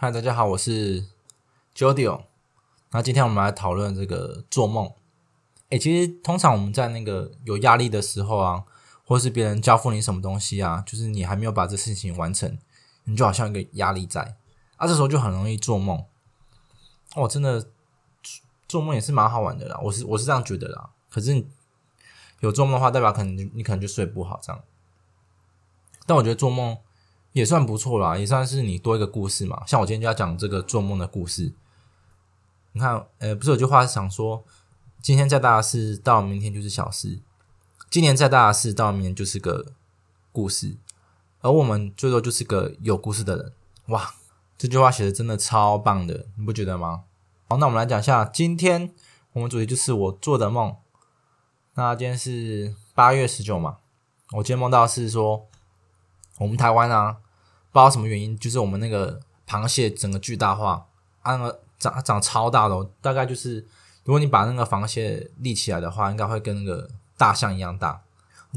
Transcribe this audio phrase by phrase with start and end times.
[0.00, 1.04] 嗨，大家好，我是
[1.74, 2.22] Jodio。
[2.92, 4.92] 那今天我们来讨论这个做梦。
[5.70, 8.62] 诶，其实通常我们在那个有压力的时候啊，
[9.04, 12.56] 或是别人交付你什么东西啊，就是你还没有把这事情完成，
[13.06, 14.36] 你就好像一个压力在
[14.76, 16.04] 啊，这时候就很容易做梦。
[17.16, 17.66] 哦，真的
[18.68, 20.90] 做梦也是蛮好玩的啦，我是我是这样觉得啦。
[21.10, 21.44] 可是
[22.38, 24.62] 有做梦的话，代表可能你可能就睡不好这样。
[26.06, 26.78] 但我觉得做梦。
[27.32, 29.62] 也算不错啦，也算是你多一个故事嘛。
[29.66, 31.52] 像我今天就要讲这个做梦的故事。
[32.72, 34.44] 你看，呃，不是有句话是想说，
[35.00, 37.20] 今天再大的事，到明天就是小事；
[37.90, 39.72] 今年再大的事，到明年就是个
[40.32, 40.76] 故事。
[41.40, 43.52] 而我们最多就是个有故事的人。
[43.86, 44.14] 哇，
[44.56, 47.04] 这句话写的真的超棒的，你不觉得吗？
[47.48, 48.92] 好，那我们来讲一下，今天
[49.32, 50.76] 我们主题就是我做的梦。
[51.74, 53.78] 那今天是八月十九嘛，
[54.32, 55.46] 我今天梦到是说，
[56.38, 57.18] 我们台湾啊。
[57.70, 60.86] 不知道什么原因，就是我们那个螃蟹整个巨大化，
[61.20, 61.38] 啊，
[61.78, 63.60] 长长超大的，大概就是
[64.04, 68.00] 如果你把那个螃蟹立起来的话，应该会跟那个大象一样大。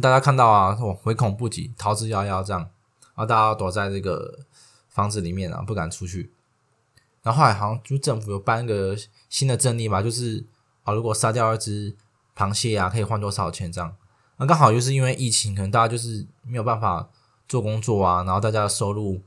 [0.01, 4.39] 大家看到啊，我唯恐不及，逃之夭夭这样，然后大家躲在这个
[4.87, 6.31] 房子里面啊，不敢出去。
[7.21, 8.95] 然后后来好像就政府有颁个
[9.29, 10.45] 新的政令吧，就是
[10.85, 11.93] 啊，如果杀掉一只
[12.35, 13.93] 螃蟹啊，可以换多少钱这样。
[14.37, 17.09] 那刚好就是因为疫情，可能大家就是没有办法。
[17.51, 19.21] 做工作啊，然后大家的收入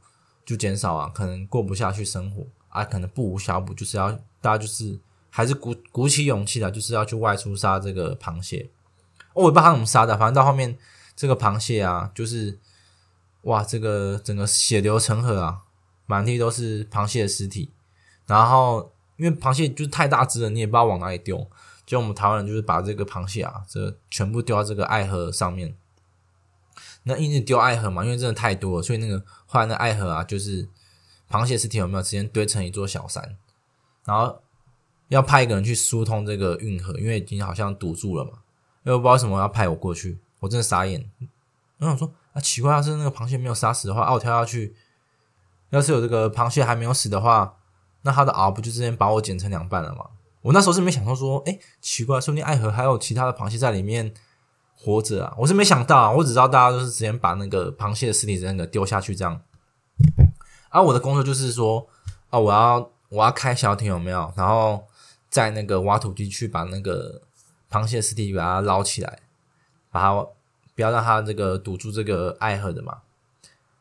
[0.47, 8.71] 就减少啊，可能过不下去生活啊，可能不无小补，就是要大家就是还是鼓鼓起勇气的，就是要去外出杀这个螃蟹。
[9.35, 10.75] 我也不知道他怎么杀的，反正到后面
[11.15, 12.59] 这个螃蟹啊，就是
[13.43, 15.59] 哇，这个整个血流成河啊，
[16.07, 17.71] 满地都是螃蟹的尸体。
[18.25, 21.47] 然后因为螃蟹就是太大只了，你也不知道往哪里丢，
[21.85, 25.77] 就我们台湾人就是把这个螃蟹啊，这全部丢到这个爱河上面。
[27.07, 30.69] 那一直丢爱河嘛，因为真的太多了，所以那个后来那爱河啊，就是
[31.31, 33.37] 螃蟹尸体有没有直接堆成一座小山，
[34.05, 34.41] 然后
[35.09, 38.31] 要派一个人去疏通这个运河，因为已经好像堵住了嘛。
[38.85, 41.11] 因为我不知道为什么要派我过去，我真的傻眼。
[41.79, 44.75] 我想说啊，奇怪，要是那个螃蟹没有杀死的话，啊，我跳下去，
[45.71, 47.57] 要是有这个螃蟹还没有死的话，
[48.03, 50.07] 那它的螯不就直接把我剪成两半了吗？
[50.41, 54.15] 我那时候是没想到说，哎，奇怪，说不定爱河还有其他的螃蟹在里面。
[54.77, 55.35] 活着啊！
[55.39, 59.41] 我是没想到，啊，我只知道大家都是直接把那个螃蟹的尸体那个丢下去这样。
[60.69, 61.87] 而我的工作就是说，
[62.31, 64.33] 啊，我要我要开小艇有没有？
[64.37, 64.85] 然后
[65.31, 67.23] 在那个挖土机去把那个
[67.71, 69.21] 螃蟹尸体把它捞起来，
[69.91, 70.27] 把它
[70.75, 72.99] 不要让它这个堵住这个爱河的嘛。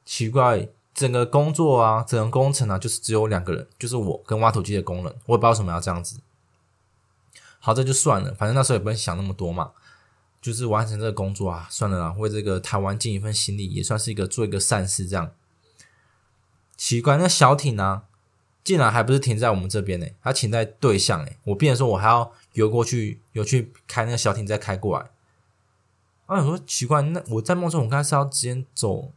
[0.05, 5.05] 奇怪，整个工作啊，整个工程啊，就是只有两个人，就是我跟挖土机的工人。
[5.25, 6.19] 我也不知道为什么要这样子。
[7.59, 9.71] 好，这就算了，反正那时候也不会想那么多嘛。
[10.43, 15.07] 就是完成这个工作啊，算了啦，为这个台湾尽一份心力，也算是一个做一个善事。
[15.07, 15.31] 这样
[16.75, 18.03] 奇怪，那小艇呢，
[18.61, 20.05] 竟然还不是停在我们这边呢？
[20.21, 21.37] 它停在对向诶。
[21.45, 25.09] 我变说，我还要游过去，游去开那个小艇，再开过来。
[26.25, 29.13] 啊，我说奇怪，那我在梦中，我应该是要直接走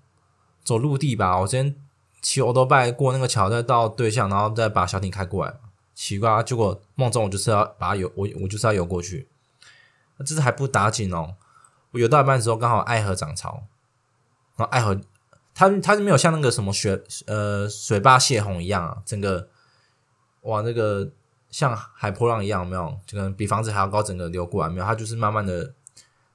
[0.62, 1.40] 走陆地吧？
[1.40, 1.74] 我先
[2.22, 5.52] 骑欧多拜过那个桥，再到对向，然后再把小艇开过来。
[5.92, 9.26] 奇怪，结果梦中我就是要把它游，我我就是要游过去。
[10.24, 11.34] 这是还不打紧哦，
[11.90, 13.64] 我游到一半的时候，刚好爱河涨潮，
[14.56, 14.98] 然后爱河
[15.54, 19.48] 它它是没有像那个什么雪呃水坝泄洪一样啊，整个
[20.42, 21.10] 哇那个
[21.50, 25.74] 像海波浪一样，没有，就跟比房子还要高，整个流过来没有，它就是慢慢的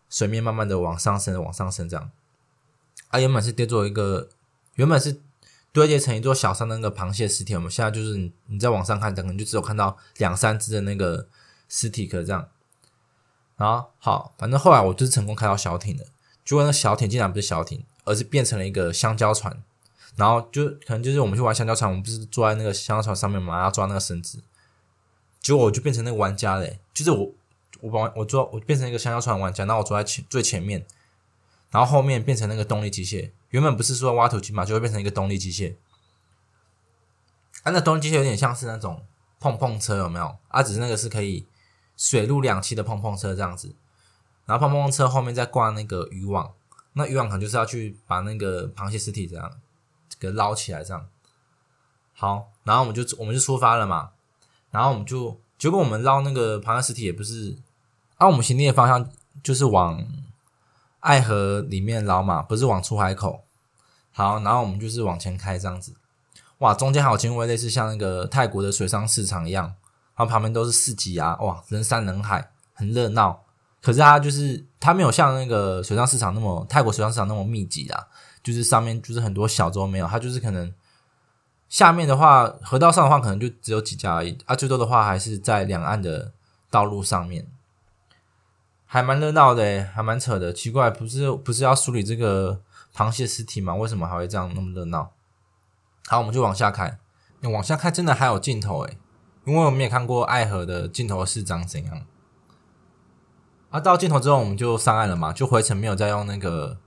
[0.09, 2.11] 水面慢慢的往上升，往上升这样。
[3.09, 4.29] 啊，原本是跌做一个，
[4.75, 5.21] 原本是
[5.71, 11.27] 堆叠成一座小山的那个螃蟹尸体，我们现在就是你你在往上看，可能就只有看到两三只的那个
[11.69, 12.47] 尸体壳这样。
[13.61, 16.03] 然后好，反正后来我就是成功开到小艇的，
[16.43, 19.61] 结果那小艇竟然不是小艇，而是变成了一个香蕉船。
[20.15, 24.41] 然后就可能就是我们去玩香蕉船，我们不是坐在那个香蕉船上面嘛，要抓那个绳子。
[25.39, 27.31] 结果我就变成那个玩家嘞，就是我
[27.81, 30.83] 我把我坐我变成一个香蕉船玩家，然后我坐在前最前面，
[31.69, 33.29] 然后后面变成那个动力机械。
[33.51, 35.75] 原本不是说挖土机嘛，就会变成一个动力机械。
[37.61, 39.05] 啊，那动力机械有点像是那种
[39.39, 40.35] 碰碰车，有没有？
[40.47, 41.45] 啊，只是那个是可以。
[42.01, 43.75] 水陆两栖的碰碰车这样子，
[44.47, 46.51] 然后碰碰车后面再挂那个渔网，
[46.93, 49.59] 那渔网可能就是要去把那个螃蟹尸体这样
[50.19, 51.05] 给捞起来这样。
[52.15, 54.13] 好，然后我们就我们就出发了嘛，
[54.71, 57.59] 然后我们就结果我们捞那个螃蟹尸体也不是，
[58.17, 59.07] 按我们行进的方向
[59.43, 60.03] 就是往
[61.01, 63.43] 爱河里面捞嘛，不是往出海口。
[64.11, 65.93] 好，然后我们就是往前开这样子，
[66.57, 69.75] 哇，中间还有经过类似像那个泰国的水上市场一样。
[70.21, 73.43] 然后旁边都是市集啊，哇，人山人海，很热闹。
[73.81, 78.05] 可是它就是它没有像那个水上市场那么泰国水上市场那么密集啊，
[78.43, 80.71] 就是上面就是很多小洲没有，它就是可能
[81.69, 86.31] 下面的话，河道上的话可能就只有几家而已啊，最多的话还是在两岸的
[86.69, 87.47] 道路上面，
[88.85, 90.53] 还蛮热闹的，还蛮扯的。
[90.53, 92.61] 奇怪，不是不是要梳理这个
[92.95, 93.73] 螃蟹尸体吗？
[93.73, 95.11] 为什么还会这样那么热闹？
[96.05, 96.99] 好，我们就往下看，
[97.39, 98.99] 你往下看真的还有镜头诶，
[99.45, 102.01] 因为我们也看过爱河的镜头是长怎样。
[103.69, 106.77] 啊，到镜头之后我们就上岸了嘛，就回程没有再用那个，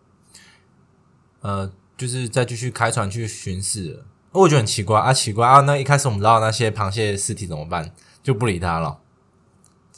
[1.41, 4.07] 呃，就是再继续开船去巡视了。
[4.33, 5.61] 我觉得很奇怪啊，奇怪啊！
[5.61, 7.93] 那一开始我们捞那些螃蟹尸体怎么办？
[8.23, 8.99] 就不理他了。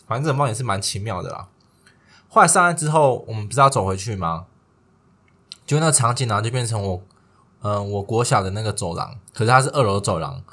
[0.06, 1.48] 反正这个梦也是蛮奇妙的啦。
[2.28, 4.46] 后来上岸之后，我们不是要走回去吗？
[5.64, 7.02] 就那场景呢，就变成我，
[7.62, 10.44] 嗯，我国小的那个走廊，可是它是二楼走廊，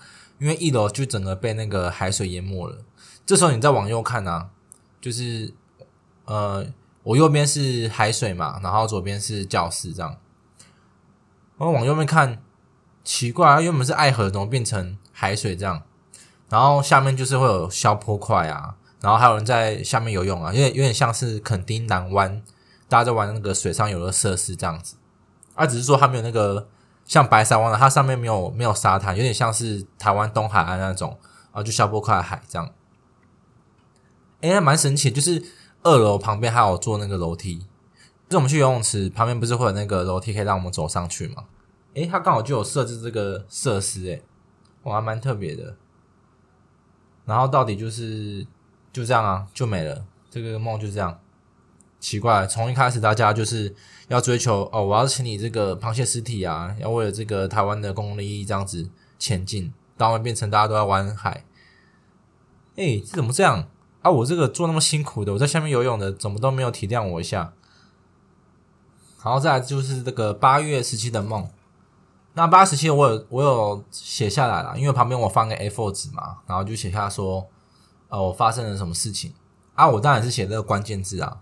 [0.44, 2.78] 因为一楼就整个被那个海水淹没了。
[3.25, 4.50] 这时候你再往右看呢，
[5.00, 5.54] 就是。
[6.25, 6.66] 呃，
[7.04, 10.16] 我右边是海水嘛，然后左边是教室，这样。
[11.57, 12.42] 我往右面看，
[13.04, 15.84] 奇怪啊，原本是爱河，怎么变成海水这样？
[16.48, 22.42] 然后下面就是会有消坡块啊，然后还有人在下面游泳啊，因为有点像是垦丁南湾，
[22.88, 24.96] 大家在玩那个水上游乐设施这样子。
[25.56, 26.69] 啊，只是说他没有那个
[27.06, 31.18] 像白沙湾的，它上面没有没有沙滩，有点像是台湾东海岸那种
[31.52, 32.70] 啊，就消波块海这样。
[34.42, 35.44] 哎，蛮神奇，就是。
[35.86, 37.68] 二楼旁边还有做那个楼梯，
[38.30, 41.44] 就我们去游泳池旁边不是会有那个楼梯可以让我们走上去吗？
[41.96, 44.24] 诶，它刚好就有设置这个设施，诶，
[44.84, 45.76] 我还蛮特别的。
[47.26, 48.48] 然后到底就是
[48.94, 51.20] 就这样啊，就没了，这个梦就这样。
[52.04, 53.74] 奇怪，从一开始大家就是
[54.10, 61.46] 要追求哦，我要请你这个螃蟹尸体啊，要为了这个台湾的公共利益这样子前进，到后面变成大家都在玩海。
[62.76, 63.70] 诶，这怎么这样？
[64.02, 64.12] 啊！
[64.12, 67.54] 我这个做那么辛苦的，我在下面游泳的，怎么都没有体谅我一下。
[69.24, 71.48] 然后再来就是这个八月十七的梦。
[72.34, 77.48] 那八十七，我有我有写下来了，因为旁边我放个 A4 纸嘛，然后就写下说，
[78.10, 79.34] 呃，我发生了什么事情
[79.76, 79.88] 啊？
[79.88, 81.40] 我当然是写这个关键字啊。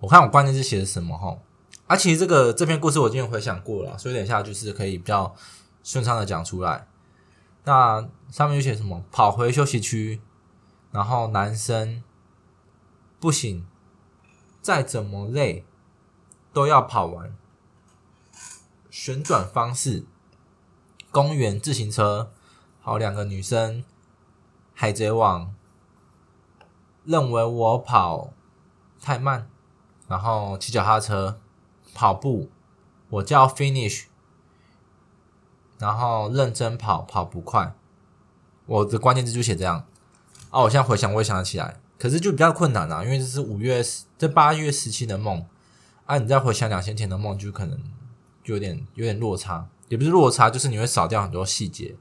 [0.00, 1.38] 我看我关键字写的什么哈？
[1.86, 5.34] 啊，其实这个这篇故事我今天回想过了，所以等一下就是可以比较
[5.82, 6.86] 顺畅的讲出来。
[7.64, 9.04] 那上面有写什么？
[9.10, 10.20] 跑回休息区。
[10.90, 12.02] 然后男生
[13.20, 13.66] 不行，
[14.62, 15.66] 再怎么累
[16.50, 17.36] 都要跑完。
[18.88, 20.06] 旋转方式，
[21.10, 22.32] 公园自行车，
[22.80, 23.84] 好两个女生，
[24.72, 25.54] 海贼王
[27.04, 28.32] 认为我跑
[28.98, 29.50] 太慢，
[30.08, 31.38] 然后骑脚踏车
[31.94, 32.50] 跑步，
[33.10, 34.04] 我叫 finish，
[35.78, 37.74] 然后认真跑跑不快，
[38.66, 39.84] 我的关键字就写这样。
[40.50, 43.84] 哦，我现在回想，我也想得起来，可是就比较困难啊，因为这是五月、
[44.16, 45.46] 这八月时期的梦
[46.06, 47.78] 啊，你再回想两千前的梦，就可能
[48.42, 51.96] 就有点有点落差，也不是落差，就是你会少掉很多细节。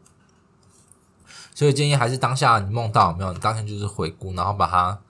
[1.54, 5.02] 所以建议还是当下你梦到没有，你当下就是回顾，然后把它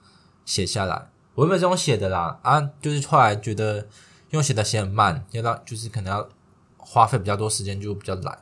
[0.44, 1.10] 写下来。
[1.38, 3.86] 我原本是用写的啦，啊，就是后来觉得
[4.30, 6.28] 用写的写很慢，要到就是可能要
[6.76, 8.36] 花费比较多时间，就比较懒。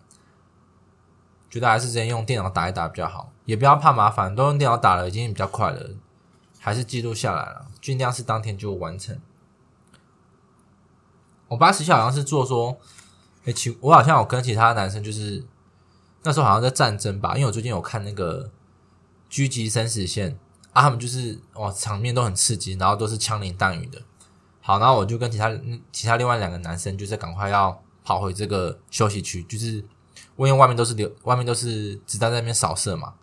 [1.51, 5.91] 觉得还是直接用电脑打一打比较好，也不要怕麻烦，都用电脑打了已经比较快了，
[6.59, 9.21] 还是记录下来了，尽量是当天就完成。
[11.49, 12.79] 我八十七好像是做说，
[13.45, 15.45] 哎，其我好像有跟其他男生就是
[16.23, 18.51] 那时候好像在战争吧，因为我最近有看那个
[19.31, 20.39] 狙击生死线
[20.77, 24.03] 啊，他们就是哇场面都很刺激，然后都是枪林弹雨的。
[24.61, 25.51] 好，然后我就跟其他
[25.91, 29.85] 其他另外两个男生就是赶快要跑回这个休息区，就是。
[30.39, 33.15] 因为外面都是流，外面都是子弹在那边扫射嘛。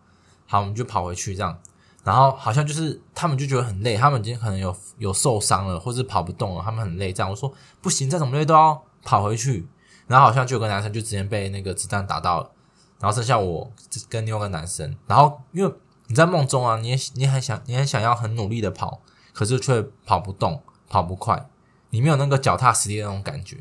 [0.48, 1.56] 好，我们就跑回去这样。
[2.04, 7.14] 然后好像就是他们就觉得很累，他们已经可能有有受伤了，或者跑不动了，他们很累。
[7.14, 9.68] 这样我说不行，再怎么累都要跑回去。
[10.08, 12.50] 然后好像就有个男生就直接被那个子弹打到了，
[13.00, 13.72] 然后剩下我
[14.10, 14.98] 跟另外一个男生。
[15.06, 15.72] 然后因为
[16.08, 21.50] 你在梦中啊，你你很想你很想要很努力的跑，可是却跑不动，跑不快，
[21.90, 23.58] 你没有那个脚踏实地的那种感觉。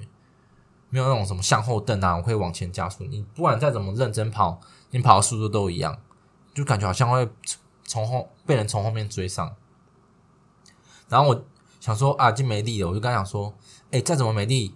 [0.94, 3.02] 没有那种什么向后蹬啊，我可以往前加速。
[3.04, 5.98] 你不管再怎么认真跑，你跑的速度都一样，
[6.52, 7.26] 就感觉好像会
[7.86, 9.56] 从后被人从后面追上。
[11.08, 11.44] 然后我
[11.80, 13.54] 想说啊，已经没力了，我就刚想说，
[13.90, 14.74] 哎，再怎么没力，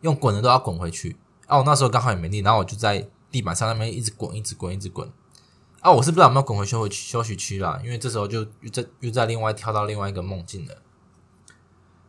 [0.00, 1.18] 用滚的都要滚回去。
[1.46, 5.12] 啊，我那时候刚好也没力，然后我就在地板上那边一直滚，一直滚，一直滚。
[5.82, 10.76] 啊，我是不知道有没有滚回休息休息区啦，因为这时候就又在又在另外跳到另外一个梦境了。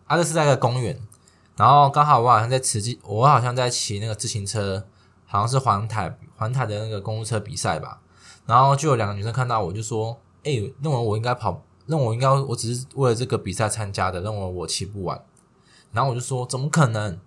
[0.05, 1.01] 啊，这是在一个公园。
[1.55, 4.85] 然后刚好我好像在骑，我好像在骑那个自行车，
[5.25, 7.99] 好像是环台环台的那个公路车比赛吧。
[8.45, 10.51] 然后就有两个女生看到我就说：“哎，
[10.81, 15.23] 认为我应该跑，认为我应该我只是为了这个比赛参加的，认为我骑不完。”
[15.91, 17.19] 然后我就说：“怎么可能？”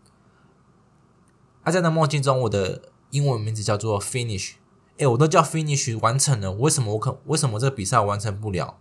[1.64, 4.54] 啊，在那梦境中，我的英文名字叫做 Finish，
[4.98, 8.78] 哎，我都叫 finish 完成了，为什么我可为什么这个比赛完成不了？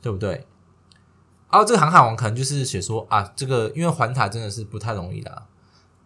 [0.00, 0.46] 对不对？
[1.48, 5.46] 啊，这个航海王可能就是写说啊，这个因为环塔真的是不太容易的。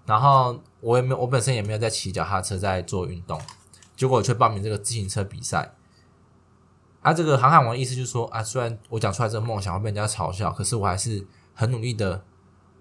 [0.06, 3.40] 然后我也没有，我本身也没有在骑脚踏车，在做运动，
[3.96, 5.74] 结果我却报名这个自行车比赛。
[7.02, 12.24] 啊，这个航海王的意思就是说啊，虽然我讲出来这个梦想会被人家嘲笑，可是我还是很努力的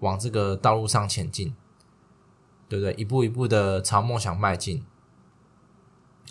[0.00, 1.54] 往这个道路上前进，
[2.68, 2.92] 对不对？
[2.94, 4.84] 一步一步的朝梦想迈进。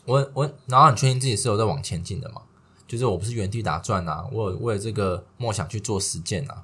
[0.05, 2.41] 我我然后很确定自己是有在往前进的嘛，
[2.87, 6.63] 就是我不是原地打转啊，我有为了这个梦想去做实践啊。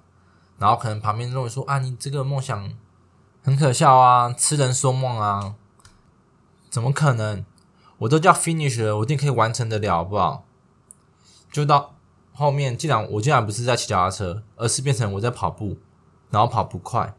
[0.58, 2.72] 然后可能旁边认为说啊，你这个梦想。
[3.44, 5.56] 很可笑啊，痴人说梦啊，
[6.70, 7.46] 怎么可能？
[8.00, 10.44] 我都叫 finish 了，我一定可以完成得了，好不好？
[11.50, 11.96] 就到
[12.34, 15.78] 后面，既然我竟然不是在骑脚踏车，而是变成我在跑步，
[16.30, 17.16] 然后跑不快。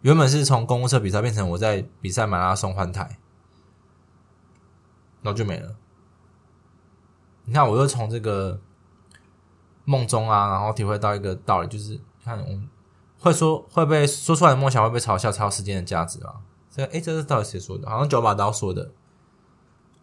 [0.00, 3.18] 原本是从公共车比赛变成我在比赛马拉松换台，
[5.22, 5.74] 然后就没了。
[7.44, 8.60] 你看，我又从这个
[9.84, 12.60] 梦中啊，然后体会到一个道理，就是看我。
[13.18, 16.40] 会说会被说出来的梦想会被嘲笑，才有时间的价值啊？
[16.68, 17.88] 这哎，这是到底谁说的？
[17.88, 18.90] 好像九把刀说的，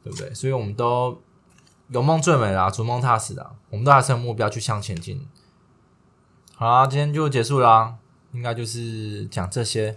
[0.03, 0.33] 对不对？
[0.33, 1.21] 所以我们都
[1.89, 5.27] 有梦最美啦，逐梦踏实的，我们都还是有目标去向前进。
[6.55, 7.97] 好啦，今天就结束啦，
[8.31, 9.93] 应该就是讲这些。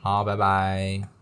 [0.00, 1.15] 好，拜拜。